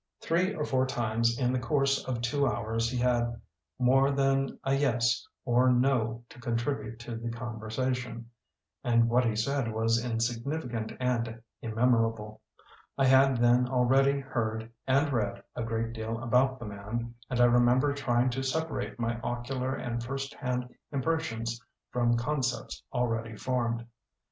Three 0.19 0.55
or 0.55 0.65
four 0.65 0.87
times 0.87 1.37
in 1.37 1.53
the 1.53 1.59
course 1.59 2.03
of 2.05 2.21
two 2.21 2.47
hours 2.47 2.89
he 2.89 2.97
had 2.97 3.39
more 3.77 4.09
than 4.09 4.57
a 4.63 4.73
yes 4.73 5.27
or 5.45 5.71
no 5.71 6.23
to 6.29 6.39
contribute 6.41 6.97
to 7.01 7.15
the 7.15 7.29
conversation, 7.29 8.27
and 8.83 9.07
what 9.07 9.25
he 9.25 9.35
said 9.35 9.71
was 9.71 10.03
insignificant 10.03 10.91
and 10.99 11.39
inunemorable. 11.61 12.41
I 12.97 13.05
had 13.05 13.37
then 13.37 13.69
already 13.69 14.19
heard 14.19 14.71
and 14.87 15.13
read 15.13 15.43
a 15.55 15.63
great 15.63 15.93
deal 15.93 16.17
about 16.23 16.57
the 16.57 16.65
man 16.65 17.13
and 17.29 17.39
I 17.39 17.45
remember 17.45 17.93
trying 17.93 18.31
to 18.31 18.39
sepa 18.39 18.71
rate 18.71 18.99
my 18.99 19.19
ocular 19.21 19.75
and 19.75 20.03
first 20.03 20.33
hand 20.33 20.73
impres 20.91 21.19
sions 21.19 21.61
from 21.91 22.17
concepts 22.17 22.81
already 22.91 23.35
formed. 23.35 23.85